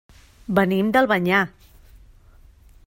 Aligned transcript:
Venim 0.59 0.89
d'Albanyà. 0.95 1.43